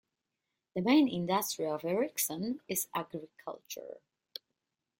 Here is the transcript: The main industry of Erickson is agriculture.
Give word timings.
The 0.73 0.81
main 0.81 1.07
industry 1.07 1.67
of 1.67 1.85
Erickson 1.85 2.61
is 2.67 2.87
agriculture. 2.95 3.99